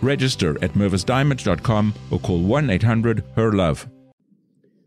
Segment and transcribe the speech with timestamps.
[0.00, 3.96] Register at mervisdiamond.com or call 1 800 HER LOVE.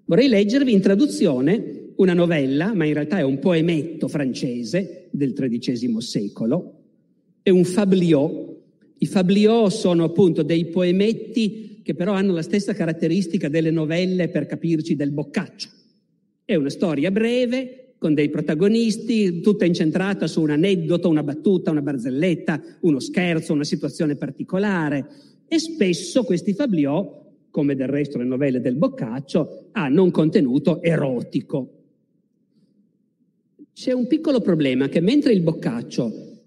[0.06, 6.02] Vorrei leggervi in traduzione una novella, ma in realtà è un poemetto francese del XIII
[6.02, 6.80] secolo,
[7.42, 8.50] è un fabliot.
[8.98, 14.46] I fabliot sono appunto dei poemetti che però hanno la stessa caratteristica delle novelle, per
[14.46, 15.70] capirci, del boccaccio.
[16.46, 21.84] È una storia breve, con dei protagonisti, tutta incentrata su un aneddoto, una battuta, una
[21.84, 25.08] barzelletta, uno scherzo, una situazione particolare.
[25.48, 31.74] E spesso questi fabliot, come del resto le novelle del Boccaccio, hanno un contenuto erotico.
[33.72, 36.40] C'è un piccolo problema che mentre il Boccaccio,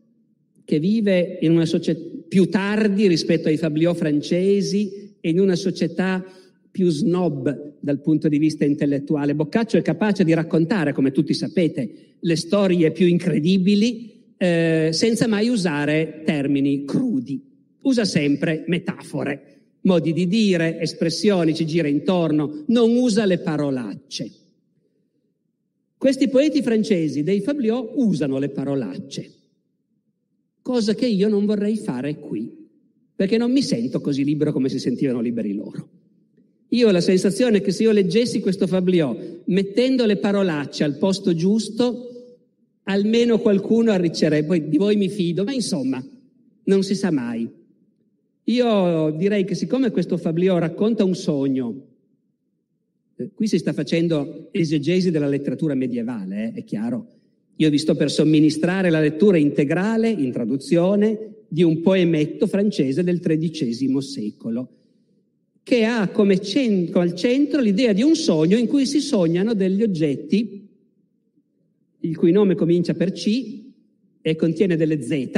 [0.64, 6.24] che vive in una società più tardi rispetto ai fabliò francesi e in una società
[6.74, 12.16] più snob dal punto di vista intellettuale, Boccaccio è capace di raccontare, come tutti sapete,
[12.18, 17.40] le storie più incredibili eh, senza mai usare termini crudi.
[17.82, 24.32] Usa sempre metafore, modi di dire, espressioni, ci gira intorno, non usa le parolacce.
[25.96, 29.32] Questi poeti francesi dei Fabliò usano le parolacce,
[30.60, 32.52] cosa che io non vorrei fare qui,
[33.14, 36.02] perché non mi sento così libero come si sentivano liberi loro.
[36.74, 41.32] Io ho la sensazione che se io leggessi questo Fabliò mettendo le parolacce al posto
[41.32, 42.08] giusto,
[42.82, 46.04] almeno qualcuno arriccerebbe, di voi mi fido, ma insomma,
[46.64, 47.48] non si sa mai.
[48.46, 51.86] Io direi che siccome questo Fabliò racconta un sogno,
[53.16, 57.06] eh, qui si sta facendo esegesi della letteratura medievale, eh, è chiaro.
[57.56, 63.20] Io vi sto per somministrare la lettura integrale, in traduzione, di un poemetto francese del
[63.20, 64.68] XIII secolo,
[65.64, 69.82] che ha come centro, al centro l'idea di un sogno in cui si sognano degli
[69.82, 70.68] oggetti,
[72.00, 73.62] il cui nome comincia per C
[74.20, 75.30] e contiene delle Z,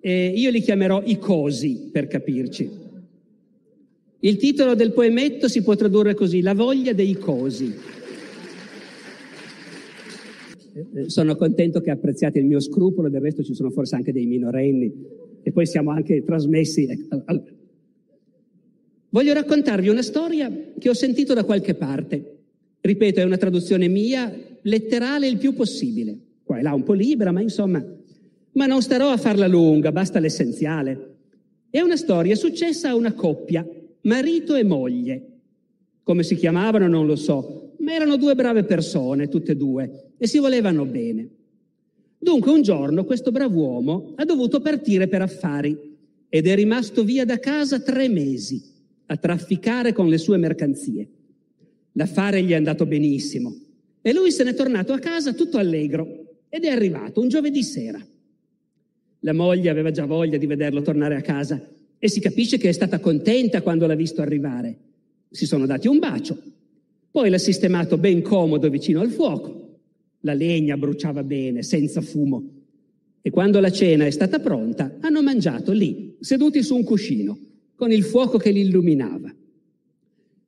[0.00, 2.70] e io li chiamerò i cosi, per capirci.
[4.20, 7.74] Il titolo del poemetto si può tradurre così, La voglia dei cosi.
[11.06, 14.92] Sono contento che apprezziate il mio scrupolo, del resto ci sono forse anche dei minorenni
[15.42, 16.86] e poi siamo anche trasmessi.
[16.88, 17.24] Ecco,
[19.12, 22.38] Voglio raccontarvi una storia che ho sentito da qualche parte.
[22.80, 26.16] Ripeto, è una traduzione mia, letterale il più possibile.
[26.42, 27.84] Qua e là un po' libera, ma insomma,
[28.52, 31.16] ma non starò a farla lunga, basta l'essenziale.
[31.68, 33.66] È una storia successa a una coppia
[34.02, 35.26] marito e moglie.
[36.02, 40.26] Come si chiamavano non lo so, ma erano due brave persone, tutte e due, e
[40.26, 41.28] si volevano bene.
[42.18, 45.76] Dunque un giorno questo brav'uomo ha dovuto partire per affari
[46.30, 48.71] ed è rimasto via da casa tre mesi
[49.06, 51.08] a trafficare con le sue mercanzie.
[51.92, 53.54] L'affare gli è andato benissimo
[54.00, 58.04] e lui se n'è tornato a casa tutto allegro ed è arrivato un giovedì sera.
[59.20, 61.60] La moglie aveva già voglia di vederlo tornare a casa
[61.98, 64.76] e si capisce che è stata contenta quando l'ha visto arrivare.
[65.30, 66.36] Si sono dati un bacio.
[67.10, 69.78] Poi l'ha sistemato ben comodo vicino al fuoco.
[70.20, 72.42] La legna bruciava bene, senza fumo.
[73.22, 77.38] E quando la cena è stata pronta, hanno mangiato lì, seduti su un cuscino,
[77.74, 79.34] con il fuoco che li illuminava.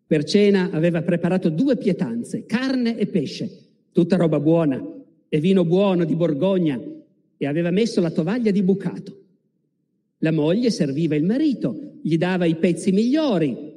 [0.06, 3.50] Per cena aveva preparato due pietanze, carne e pesce,
[3.92, 4.82] tutta roba buona,
[5.28, 6.80] e vino buono di Borgogna,
[7.36, 9.22] e aveva messo la tovaglia di bucato.
[10.18, 13.72] La moglie serviva il marito, gli dava i pezzi migliori.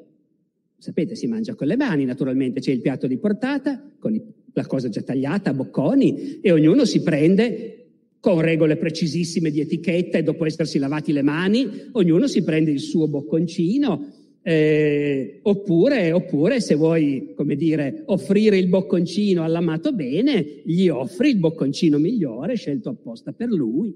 [0.78, 4.22] Sapete, si mangia con le mani, naturalmente c'è il piatto di portata, con
[4.54, 7.77] la cosa già tagliata bocconi, e ognuno si prende
[8.20, 12.80] con regole precisissime di etichetta e dopo essersi lavati le mani, ognuno si prende il
[12.80, 20.88] suo bocconcino, eh, oppure, oppure, se vuoi, come dire, offrire il bocconcino all'amato bene, gli
[20.88, 23.96] offri il bocconcino migliore, scelto apposta per lui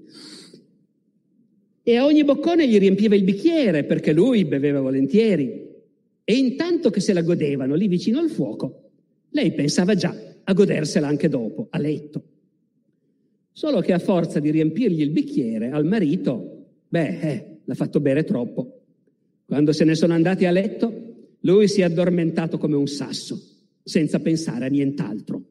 [1.84, 5.70] e a ogni boccone gli riempiva il bicchiere perché lui beveva volentieri.
[6.24, 8.90] E intanto che se la godevano lì vicino al fuoco,
[9.30, 10.14] lei pensava già
[10.44, 12.22] a godersela anche dopo, a letto.
[13.52, 18.24] Solo che a forza di riempirgli il bicchiere al marito, beh, eh, l'ha fatto bere
[18.24, 18.80] troppo.
[19.44, 21.10] Quando se ne sono andati a letto,
[21.40, 23.38] lui si è addormentato come un sasso,
[23.82, 25.42] senza pensare a nient'altro.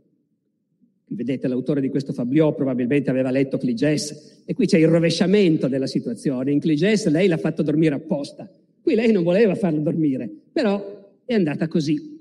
[1.06, 5.86] Vedete, l'autore di questo Fabliò probabilmente aveva letto Cligès e qui c'è il rovesciamento della
[5.86, 6.52] situazione.
[6.52, 8.50] In Cligès lei l'ha fatto dormire apposta.
[8.82, 12.20] Qui lei non voleva farlo dormire, però è andata così.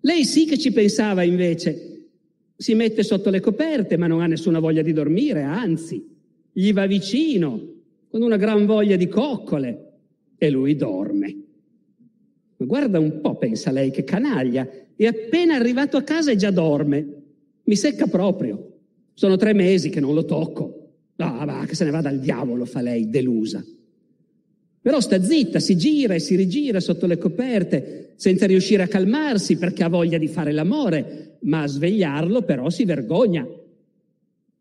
[0.00, 1.93] Lei sì che ci pensava invece.
[2.56, 6.04] Si mette sotto le coperte, ma non ha nessuna voglia di dormire, anzi,
[6.52, 7.72] gli va vicino
[8.08, 9.92] con una gran voglia di coccole
[10.38, 11.36] e lui dorme.
[12.56, 14.68] Ma guarda un po', pensa lei, che canaglia.
[14.94, 17.22] È appena arrivato a casa e già dorme.
[17.64, 18.72] Mi secca proprio.
[19.14, 20.92] Sono tre mesi che non lo tocco.
[21.16, 23.64] Ah, va, che se ne vada al diavolo, fa lei, delusa.
[24.80, 29.56] Però sta zitta, si gira e si rigira sotto le coperte, senza riuscire a calmarsi
[29.56, 33.46] perché ha voglia di fare l'amore, ma a svegliarlo però si vergogna.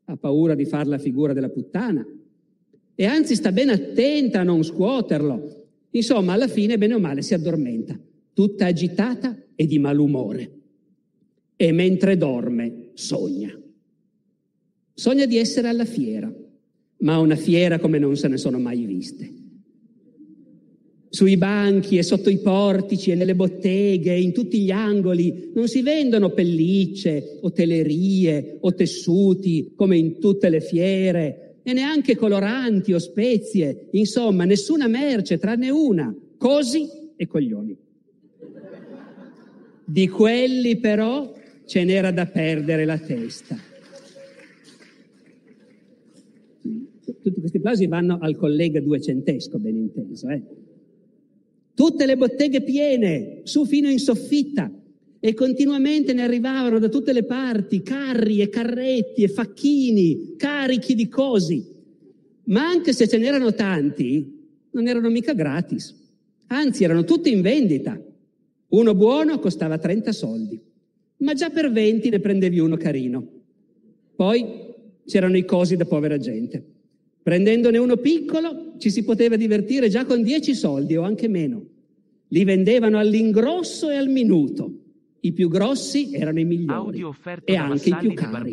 [0.06, 2.06] Ha paura di far la figura della puttana.
[2.96, 5.62] E anzi sta ben attenta a non scuoterlo.
[5.92, 8.00] Insomma, alla fine, bene o male, si addormenta,
[8.34, 10.52] tutta agitata e di malumore.
[11.56, 13.58] E mentre dorme, sogna.
[14.94, 16.32] Sogna di essere alla fiera,
[16.98, 19.43] ma una fiera come non se ne sono mai viste.
[21.16, 25.84] Sui banchi e sotto i portici e nelle botteghe, in tutti gli angoli, non si
[25.84, 32.98] vendono pellicce o telerie o tessuti come in tutte le fiere e neanche coloranti o
[32.98, 37.78] spezie, insomma nessuna merce tranne una, cosi e coglioni.
[39.86, 41.32] Di quelli però
[41.68, 43.56] ce n'era da perdere la testa.
[47.22, 50.28] Tutti questi applausi vanno al collega duecentesco, ben inteso.
[50.30, 50.42] Eh?
[51.76, 54.72] Tutte le botteghe piene, su fino in soffitta,
[55.20, 61.08] e continuamente ne arrivavano da tutte le parti carri e carretti e facchini carichi di
[61.08, 61.66] cosi.
[62.46, 64.42] Ma anche se ce n'erano tanti,
[64.72, 65.96] non erano mica gratis.
[66.48, 68.00] Anzi, erano tutti in vendita.
[68.68, 70.62] Uno buono costava 30 soldi
[71.24, 73.26] ma già per 20 ne prendevi uno carino.
[74.16, 74.46] Poi
[75.06, 76.72] c'erano i cosi da povera gente.
[77.24, 81.66] Prendendone uno piccolo ci si poteva divertire già con 10 soldi o anche meno.
[82.28, 84.80] Li vendevano all'ingrosso e al minuto.
[85.22, 87.02] I più grossi erano i migliori
[87.46, 88.52] e anche i più cari.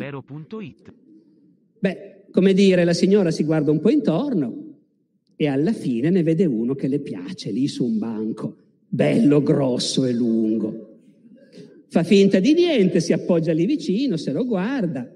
[1.79, 4.75] Beh, come dire, la signora si guarda un po' intorno
[5.35, 8.55] e alla fine ne vede uno che le piace lì su un banco,
[8.87, 10.87] bello grosso e lungo.
[11.87, 15.11] Fa finta di niente, si appoggia lì vicino, se lo guarda.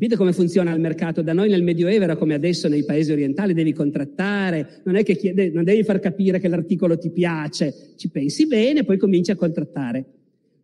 [0.00, 1.20] Capite come funziona il mercato?
[1.20, 5.62] Da noi nel Medioevo era come adesso nei paesi orientali, devi contrattare, non chiede, non
[5.62, 10.06] devi far capire che l'articolo ti piace, ci pensi bene, poi cominci a contrattare.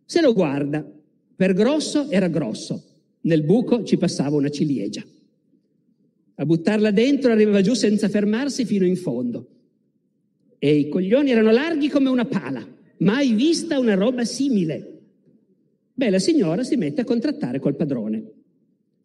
[0.05, 0.83] Se lo guarda,
[1.35, 2.83] per grosso era grosso,
[3.21, 5.03] nel buco ci passava una ciliegia.
[6.33, 9.49] A buttarla dentro arrivava giù senza fermarsi fino in fondo.
[10.57, 12.67] E i coglioni erano larghi come una pala,
[13.01, 15.01] mai vista una roba simile.
[15.93, 18.31] Beh, la signora si mette a contrattare col padrone.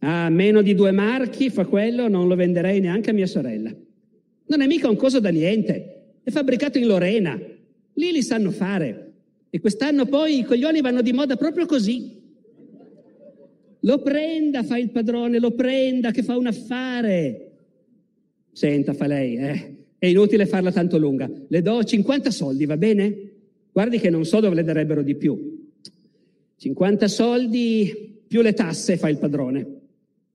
[0.05, 3.73] Ah, meno di due marchi fa quello, non lo venderei neanche a mia sorella.
[4.47, 7.41] Non è mica un coso da niente, è fabbricato in Lorena.
[7.95, 9.13] Lì li sanno fare.
[9.49, 12.21] E quest'anno poi i coglioni vanno di moda proprio così.
[13.81, 17.51] Lo prenda, fa il padrone, lo prenda, che fa un affare.
[18.51, 21.31] Senta, fa lei, eh, è inutile farla tanto lunga.
[21.47, 23.31] Le do 50 soldi, va bene?
[23.71, 25.71] Guardi che non so dove le darebbero di più.
[26.57, 29.81] 50 soldi più le tasse fa il padrone.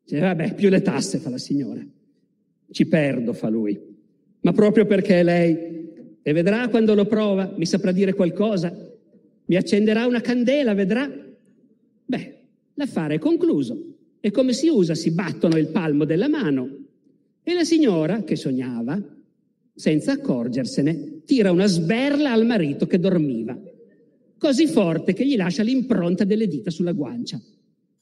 [0.07, 1.85] Dice, vabbè, più le tasse fa la signora.
[2.71, 3.77] Ci perdo, fa lui.
[4.41, 5.89] Ma proprio perché è lei.
[6.21, 8.73] E vedrà quando lo prova, mi saprà dire qualcosa.
[9.45, 11.11] Mi accenderà una candela, vedrà.
[12.05, 12.37] Beh,
[12.75, 13.95] l'affare è concluso.
[14.19, 14.95] E come si usa?
[14.95, 16.85] Si battono il palmo della mano.
[17.43, 19.01] E la signora, che sognava,
[19.73, 23.59] senza accorgersene, tira una sberla al marito che dormiva
[24.37, 27.41] così forte che gli lascia l'impronta delle dita sulla guancia.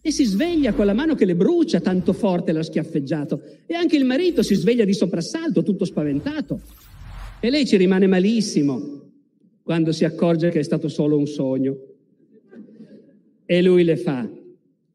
[0.06, 3.42] E si sveglia con la mano che le brucia, tanto forte l'ha schiaffeggiato.
[3.66, 6.62] E anche il marito si sveglia di soprassalto, tutto spaventato.
[7.40, 9.02] E lei ci rimane malissimo
[9.64, 11.76] quando si accorge che è stato solo un sogno.
[13.48, 14.30] E lui le fa,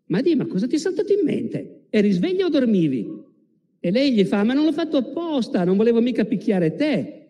[0.07, 1.87] ma di, ma cosa ti è saltato in mente?
[1.91, 3.13] Eri sveglio o dormivi?
[3.81, 7.27] E lei gli fa, ma non l'ho fatto apposta, non volevo mica picchiare te.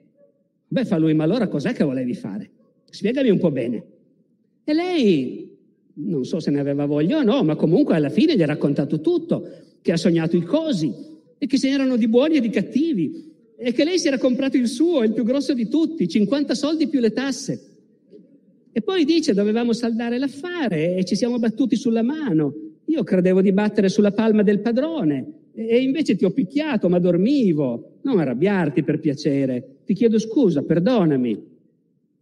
[0.68, 2.50] Beh, fa lui, ma allora cos'è che volevi fare?
[2.90, 3.84] Spiegami un po' bene.
[4.64, 5.59] E lei,
[5.94, 9.00] non so se ne aveva voglia o no, ma comunque alla fine gli ha raccontato
[9.00, 9.48] tutto,
[9.82, 10.92] che ha sognato i cosi
[11.38, 14.56] e che ce n'erano di buoni e di cattivi e che lei si era comprato
[14.56, 17.66] il suo, il più grosso di tutti, 50 soldi più le tasse.
[18.72, 22.54] E poi dice dovevamo saldare l'affare e ci siamo battuti sulla mano.
[22.86, 27.98] Io credevo di battere sulla palma del padrone e invece ti ho picchiato, ma dormivo.
[28.02, 29.80] Non arrabbiarti per piacere.
[29.84, 31.48] Ti chiedo scusa, perdonami.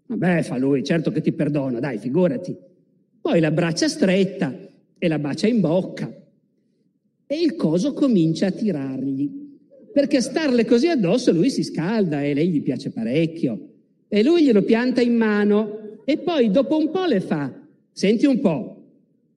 [0.06, 2.56] Vabbè, fa lui, certo che ti perdono, dai, figurati.
[3.28, 4.58] Poi la braccia stretta
[4.96, 6.10] e la bacia in bocca.
[7.26, 9.30] E il coso comincia a tirargli.
[9.92, 13.68] Perché starle così addosso lui si scalda e lei gli piace parecchio.
[14.08, 17.52] E lui glielo pianta in mano e poi dopo un po' le fa,
[17.92, 18.82] senti un po',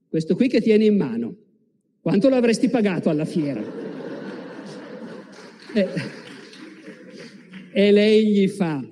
[0.07, 1.35] questo qui che tieni in mano,
[1.99, 3.61] quanto lo avresti pagato alla fiera?
[5.73, 5.87] E,
[7.73, 8.85] e lei gli fa,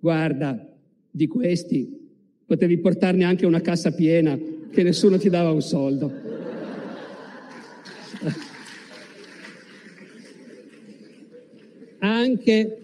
[0.00, 0.72] guarda,
[1.08, 2.05] di questi
[2.46, 4.38] potevi portarne anche una cassa piena
[4.70, 6.12] che nessuno ti dava un soldo.
[11.98, 12.78] Anche,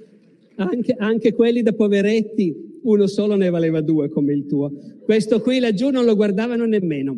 [0.57, 4.73] anche, anche quelli da poveretti, uno solo ne valeva due come il tuo.
[5.04, 7.16] Questo qui laggiù non lo guardavano nemmeno.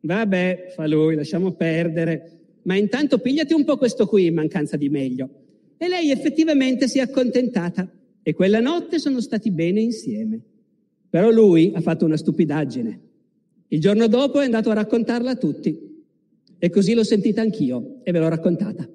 [0.00, 2.32] Vabbè, fa lui, lasciamo perdere.
[2.62, 5.28] Ma intanto pigliati un po' questo qui in mancanza di meglio.
[5.76, 7.90] E lei effettivamente si è accontentata.
[8.22, 10.40] E quella notte sono stati bene insieme.
[11.10, 13.00] Però lui ha fatto una stupidaggine.
[13.68, 15.86] Il giorno dopo è andato a raccontarla a tutti.
[16.58, 18.88] E così l'ho sentita anch'io e ve l'ho raccontata.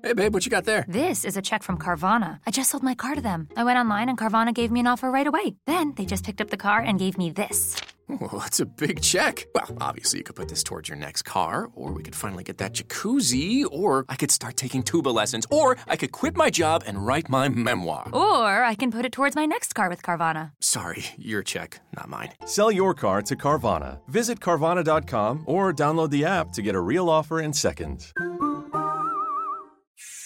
[0.00, 0.86] Hey, babe, what you got there?
[0.88, 2.40] This is a check from Carvana.
[2.46, 3.48] I just sold my car to them.
[3.56, 5.56] I went online and Carvana gave me an offer right away.
[5.66, 7.76] Then they just picked up the car and gave me this.
[8.10, 9.46] Oh, that's a big check.
[9.54, 12.56] Well, obviously, you could put this towards your next car, or we could finally get
[12.58, 16.84] that jacuzzi, or I could start taking tuba lessons, or I could quit my job
[16.86, 18.08] and write my memoir.
[18.14, 20.52] Or I can put it towards my next car with Carvana.
[20.60, 22.30] Sorry, your check, not mine.
[22.46, 24.00] Sell your car to Carvana.
[24.08, 28.12] Visit Carvana.com or download the app to get a real offer in seconds.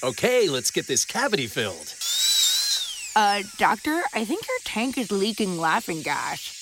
[0.05, 1.95] Okay, let's get this cavity filled.
[3.15, 6.62] Uh, doctor, I think your tank is leaking laughing gas.